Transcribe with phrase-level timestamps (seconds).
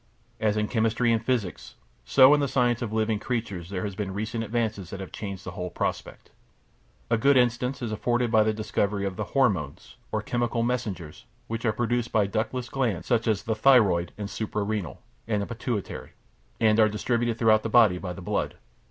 [0.39, 4.15] As in chemistry and physics, so in the science of living creatures there have been
[4.15, 6.31] recent advances that have changed the whole prospect.
[7.11, 11.65] A good instance is afforded by the discovery of the "hormones," or chemical messengers, which
[11.65, 16.13] are produced by ductless glands, such as the thyroid, the supra renal, and the pituitary,
[16.59, 18.55] and are distributed throughout the body by the blood.